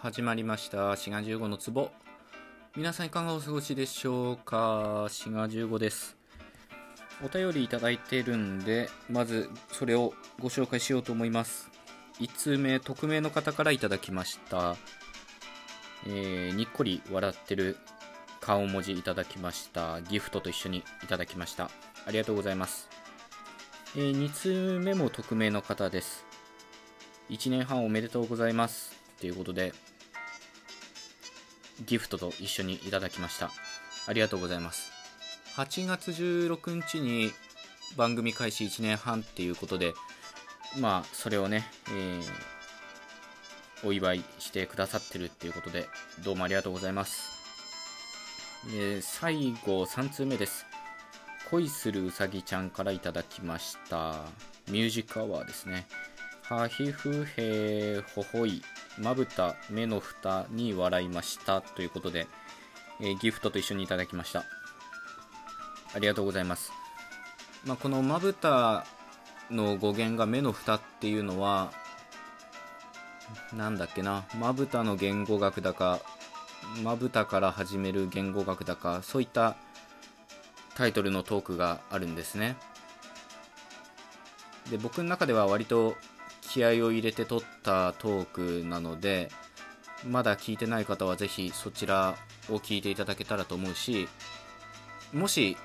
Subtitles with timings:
[0.00, 0.96] 始まりました。
[0.96, 1.90] 滋賀15の壺
[2.76, 5.08] 皆さんいかがお過ごしでしょうか？
[5.10, 6.16] 滋賀15です。
[7.24, 11.68] お便りいただいてるんでまずそれをご紹介しようと思います。
[12.20, 14.76] 1通目匿名の方からいただきました。
[16.06, 17.76] えー、にっこり笑ってる
[18.40, 20.00] 顔文字いただきました。
[20.02, 21.72] ギフトと一緒にいただきました。
[22.06, 22.88] ありがとうございます、
[23.96, 26.24] えー、2通目も匿名の方です。
[27.30, 28.96] 1年半おめでとうございます。
[29.18, 29.74] ということで
[31.86, 33.50] ギフトと一緒にいただきました。
[34.06, 34.90] ありがとうございます。
[35.56, 37.32] 8月16日に
[37.96, 39.94] 番組開始1年半っていうことで
[40.80, 45.88] まあそれをね、えー、お祝いしてくださってるっていうことで
[46.24, 47.38] どうもありがとうございます。
[48.72, 50.66] で最後3通目です。
[51.50, 54.16] 恋するうさぎちゃんからいただきました。
[54.68, 55.86] ミュージックアワーですね。
[56.48, 58.62] はひふへほほい
[58.98, 62.26] まぶた目の蓋に笑いましたということで、
[63.00, 64.44] えー、ギフトと一緒にいただきました。
[65.94, 66.72] ありがとうございます、
[67.64, 68.86] まあ、このまぶた
[69.50, 71.72] の語源が目の蓋っていうのは
[73.54, 76.00] なんだっけなまぶたの言語学だか
[76.82, 79.56] まぶたから始める言語学だかそういった
[80.74, 82.56] タイトルのトークがあるんですね。
[84.70, 85.96] で僕の中では割と
[86.48, 88.24] 気合を入れて撮ったトー
[88.62, 89.30] クなので
[90.06, 92.16] まだ聞いてない方はぜひそちら
[92.48, 94.08] を聞いていただけたらと思うし
[95.12, 95.56] もし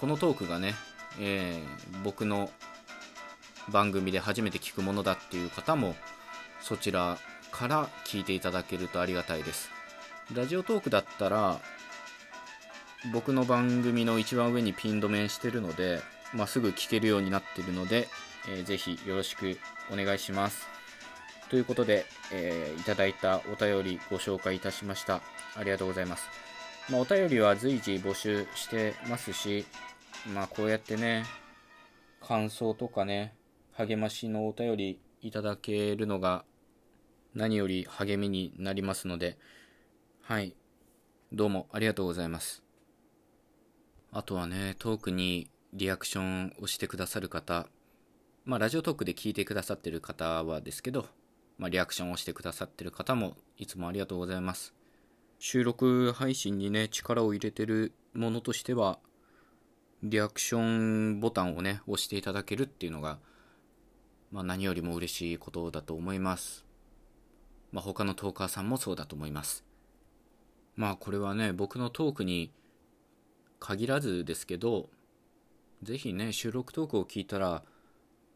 [0.00, 0.74] このトークがね、
[1.20, 2.50] えー、僕の
[3.68, 5.94] 番組で初めて聞くものだっていう方も
[6.60, 7.18] そちら
[7.50, 9.70] から聞いていただけるとありがたいです。
[10.34, 11.60] ラジオトークだったら
[13.12, 16.00] 僕の番組の一番上にピン止めしてるので、
[16.34, 18.08] まあ、すぐ聞けるようになってるので、
[18.48, 19.58] えー、ぜひよろしく
[19.92, 20.66] お願いします。
[21.48, 25.20] ということで、えー、いただいたお便りご紹介いたしました。
[25.56, 26.28] ありがとうございます、
[26.90, 29.66] まあ、お便りは随時募集してますし
[30.32, 31.24] まあこうやってね
[32.20, 33.34] 感想とかね
[33.72, 36.44] 励ましのお便りいただけるのが
[37.34, 39.38] 何より励みになりますので
[40.22, 40.54] はい。
[41.32, 42.62] どうもありがとうございます。
[44.12, 47.68] あとはねトークにリアクションをしてくださる方
[48.44, 51.06] まあラジオトークで聞いてくださってる方はですけど、
[51.58, 54.74] まあ、リアクションをしてくださってる方もいつもありがとうございます。
[55.38, 58.98] 収録配信にね力を入れてるものとしては
[60.02, 63.18] リアクションボタンをね押していただけるっていうのが
[64.32, 66.64] まあ何よりも嬉しいことだと思います。
[67.72, 69.64] まあ他のトーカーさんもそうだと思います。
[70.76, 72.52] まあこれはね僕のトークに
[73.58, 74.88] 限らずですけど
[75.82, 77.62] ぜひね収録トークを聞いたら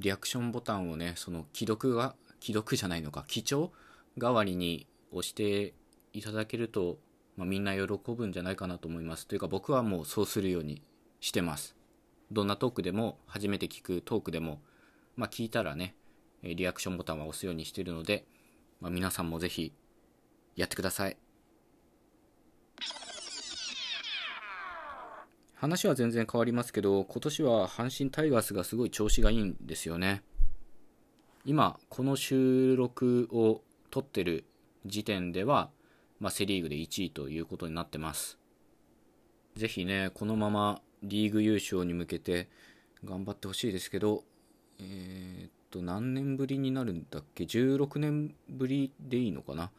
[0.00, 3.70] リアクションボタンをねその既読が既読じゃないのか記帳
[4.18, 5.74] 代わりに押して
[6.12, 6.98] いただけると、
[7.36, 9.26] まあ、みんな喜ぶんじゃないかなと思います。
[9.26, 10.82] というか僕はもうそうするように
[11.20, 11.76] してます。
[12.32, 14.60] どんなトークでも初めて聞くトークでも、
[15.16, 15.94] まあ、聞いたらね
[16.42, 18.24] リアクションボタンは押すようにしてるので、
[18.80, 19.72] まあ、皆さんもぜひ
[20.56, 21.16] やってください。
[25.60, 30.22] 話は全然変わりますけど今年は阪神タイガースがすごい調子がいいんですよね。
[31.44, 33.60] 今この収録を
[33.90, 34.46] 撮ってる
[34.86, 35.68] 時点では、
[36.18, 38.38] まあ、セ・リーグで1位ということになってます。
[39.54, 42.48] ぜひねこのままリーグ優勝に向けて
[43.04, 44.24] 頑張ってほしいですけど
[44.80, 49.70] えー、っと何年ぶりになるんだっけ？16年ぶりでいいのかな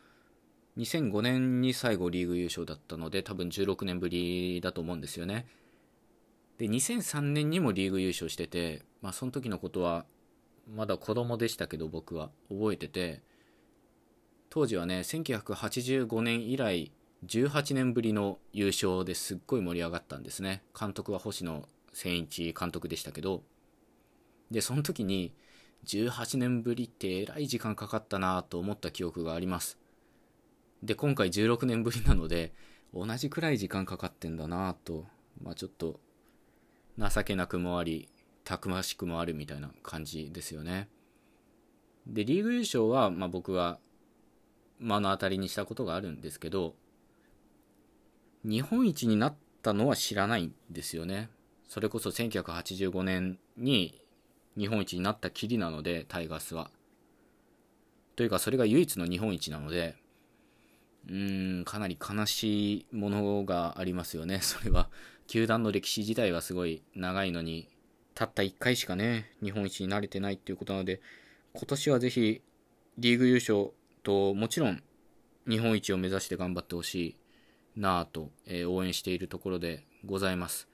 [0.78, 5.48] ？2005年に最後リーグ優勝だったので多分16年ぶりだと思うんですよね。
[6.62, 10.06] で2003年にもリーグ優勝してて、まあ、その時のことは
[10.72, 12.30] まだ子供でしたけど僕は。
[12.50, 13.24] 覚えてて
[14.52, 16.92] 当時はね1985年以来
[17.26, 20.62] 18年ぶりの優勝ですっごい盛り上がったんですね。
[20.80, 23.42] 監督は星野千一監督でしたけど。
[24.52, 25.34] でその時に
[25.86, 29.80] 18年ぶりってえらい時間かかったなと思った記憶があります。
[30.84, 32.54] で今回16年ぶりなので
[32.94, 35.08] 同じくらい時間かかってんだなと
[35.42, 36.00] まあちょっと
[36.98, 38.10] 情けなくもあり
[38.44, 40.90] たくましくもあるみたいな感じですよね。
[42.08, 43.80] でリーグ優勝は、まあ、僕は
[44.80, 46.74] 目の当たりにしたことがあるんですけど
[48.44, 51.30] 日本一になったのは知らないんですよね。
[51.68, 54.02] それこそ1985年に
[54.58, 56.72] 日本一になったきりなのでタイガースは。
[58.16, 59.96] というかそれが唯一の日本一なので
[61.08, 64.90] うーんかなり悲しいものがありますよねそれは。
[65.32, 67.70] 球団の歴史自体はすごい長いのに
[68.16, 71.02] たった1回しかね日本一になれてないっていうことなので
[71.54, 72.42] 今年はぜひ
[72.98, 73.72] リーグ優勝
[74.04, 74.84] と、もちろん、
[75.48, 80.68] 日本一を目指して頑張ってほしいなぁと、えー、応援しているところでございます。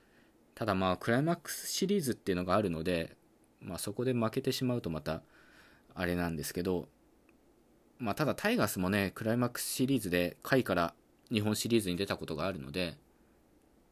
[0.56, 3.16] ただまあ、クライマックスシリーズっていうのがあるので、
[3.62, 5.22] まあそこで負けてしまうとまた、
[5.94, 6.90] あれなんですけど、
[8.00, 10.94] まあただタイガースもね、クライマックスシリーズで下位から
[11.32, 12.98] 日本シリーズに出たことがあるので、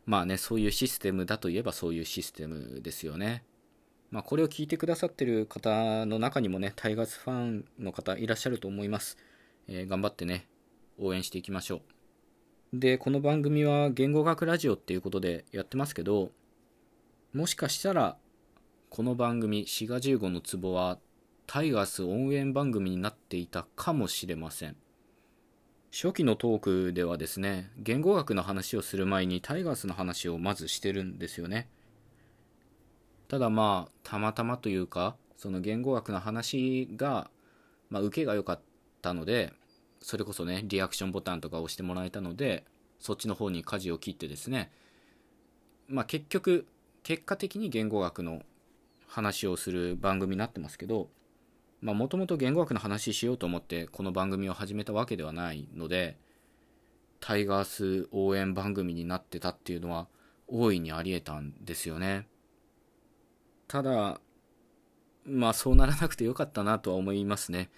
[0.06, 3.44] まあね、そういうシステムだといえばそういうシステムですよね。
[4.12, 9.18] まあ、これを聞いてくださってる方の中にもね、タイガースファンの方いらっしゃると思います。
[9.68, 10.48] えー、頑張ってね、
[11.00, 11.82] 応援していきましょ
[12.74, 12.80] う。
[12.80, 16.32] で、この番組は言語学ラジオっていうことでやってますけど、
[17.34, 18.18] もしかしたら、
[18.90, 21.00] この番組、滋賀15の壺は、
[21.48, 24.78] タイガース応援番組になっていたかもしれません。
[25.96, 31.70] 初期のトークではですね、言語学の話をする前にタイガースの話をまずしてるんですよね。
[33.30, 37.30] ただまあ、たまたまというか、その言語学の話が、
[37.90, 38.60] まあ、受けが良かっ
[39.02, 39.54] たので、
[40.02, 42.66] それこそね、リアクションボタンとか押してもらえたので、
[43.00, 44.74] そっちの方に舵を切ってですね、
[45.88, 46.68] まあ結局、
[47.04, 48.42] 結果的に言語学の
[49.08, 51.08] 話をする番組になってますけど、
[51.82, 56.18] まあもともと言語学の話しようと思ってこの番組を始めたわけではないので、
[57.20, 60.08] タイガース応援番組になってたっていうのは
[60.48, 62.28] 大いにあり得たんですよね。
[63.68, 64.20] ただ、
[65.26, 67.70] まあそうならなくてよかったなとは思いますね。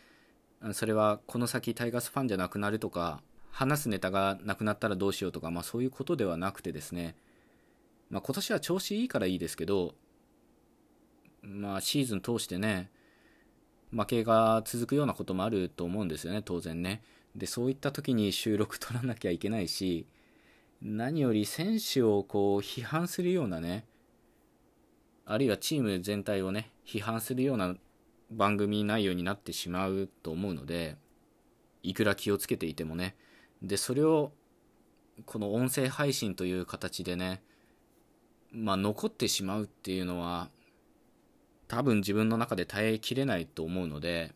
[0.74, 3.22] それはこの先タイガースファンじゃなくなるとか、
[3.52, 7.16] 話すネタがなくなったらどうしようとか、まあそういうことではなくてですね、
[8.10, 9.96] まあ今年は調子いいからいいですけど、
[11.42, 12.92] まあシーズン通してね、
[13.92, 17.04] 負けが続くようなこともあると思うんですよね、当然ね。
[17.36, 20.08] で、そういった時に収録取らなきゃいけないし、
[20.82, 23.86] 何より選手をこう批判するようなね、
[25.26, 27.76] あるいはチーム全体をね、批判するような
[28.32, 30.98] 番組内容になってしまうと思うので、
[31.84, 33.16] いくら気をつけていてもね、
[33.62, 34.32] で、それを、
[35.26, 37.42] この音声配信という形でね、
[38.52, 40.50] まあ残ってしまうっていうのは、
[41.68, 44.34] 多分自分の中で耐えきれないと思うので、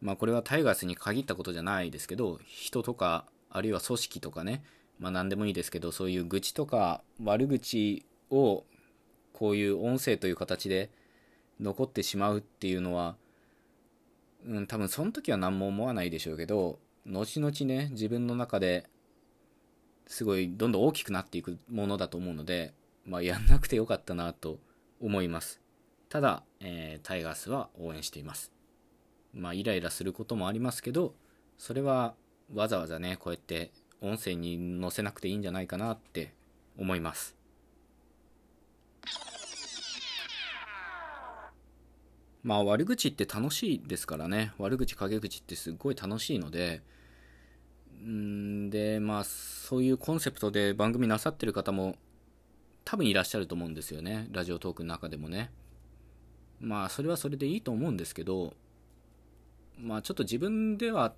[0.00, 4.62] まあこれはタイガースに限ったことじゃないですけど、人とか、あるいは組織とかね、
[4.98, 8.64] まあ何でもいいですけど、そういう愚痴とか悪口を
[9.32, 10.90] こういう音声という形で
[11.60, 13.16] 残ってしまうっていうのは、
[14.46, 18.86] うん、多分その時は何も思わないでしょうけど、後々ね、自分の中で
[20.06, 24.58] すごいどんどん大きくなっていくものだと思うので、まあやんなくてよかったなと
[25.00, 25.60] 思います。
[26.08, 28.52] ただ、えー、タイガースは応援しています。
[29.34, 31.14] まあ、イライラすることもありますけど、
[31.58, 32.14] それは
[32.54, 36.32] わざわざね、こうやって音声に載せなくていいんじゃないかなって
[36.78, 37.36] 思います。
[42.42, 44.52] まあ悪口って楽しいですからね。
[44.58, 46.82] 悪口陰口ってすっごい楽しいので、
[48.00, 51.96] んで、まあそういうコンセプトで番組なさってる方も
[52.84, 54.28] 多分いらっしゃると思うんですよね。
[54.30, 55.50] ラジオトークの中でもね。
[56.60, 58.54] まあそれはそれでいいと思うんですけど
[59.80, 61.14] まあちょっと自分では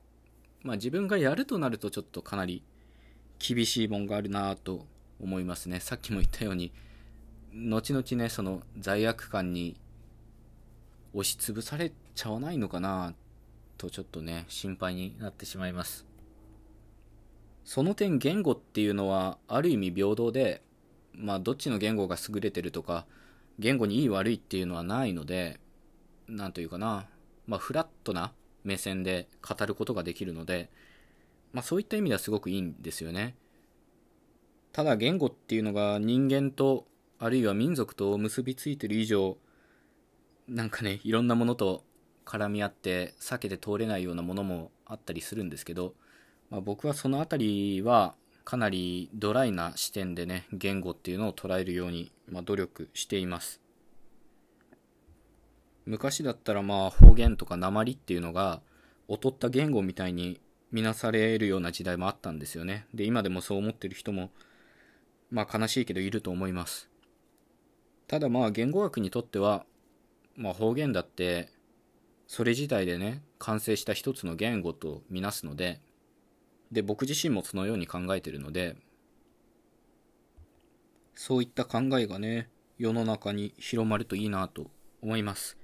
[0.63, 2.63] まあ自分がやるとなるとちょっとかなり
[3.39, 4.87] 厳しいもんがあるなと
[5.21, 5.81] 思いますね。
[5.81, 6.73] さっきも言ったように
[7.53, 9.77] 後々ねその罪悪感に
[11.13, 13.15] 押しつぶされちゃわないのかな
[13.79, 16.07] とちょっとね心配になってしまいます。
[17.65, 20.63] その点言語っていうのはある意味平等で
[21.15, 23.07] まあどっちの言語が優れてるとか
[23.61, 25.61] 言語にいい悪いっていうのはないので、
[26.27, 27.07] なんというかな、
[27.47, 28.33] まあ、フラットな
[28.65, 30.71] 目線で語ることができるので、
[31.53, 33.37] まあ、そういった意味ではすごくいいんですよね。
[34.73, 36.87] ただ言語っていうのが人間と、
[37.19, 39.37] あるいは民族と結びついてる以上、
[40.49, 41.85] なんかね、いろんなものと
[42.25, 45.95] 絡み合って避けて通れないようなものもあったりするんですけど、
[46.49, 48.15] まあ、僕はその辺りは
[48.45, 53.61] かなりドライな視点でね、言語っていうのを捉えるように、まあ、努力しています。
[55.87, 58.61] 昔だったらまあ方言とか鉛っていうのが
[59.09, 62.87] 劣った言語みたいに見なされるような時代もあったんですよね。
[62.95, 64.31] で、今でもそう思ってる人も、
[65.31, 66.89] まあ悲しいけどいると思います。
[68.07, 69.65] ただまあ言語学にとっては、
[70.37, 71.49] まあ方言だって、
[72.29, 75.81] それ自体でね、完成した一つの言語とみなすので、
[76.73, 78.77] で、僕自身もそのように考えてるので、
[81.15, 82.49] そういった考えがね、
[82.79, 84.71] 世の中に広まるといいなと
[85.03, 85.59] 思います。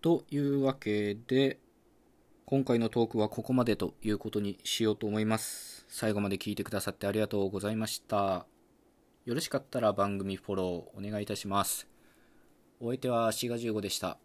[0.00, 1.58] というわけで、
[2.46, 5.86] 今回のトークはここまでということにしようと思います。
[5.88, 8.46] 最後まで聞いてくださってありがとうございました。
[9.24, 11.88] よろしかったら番組フォローお願いいたします。
[12.80, 14.23] お相手はシガ15でした。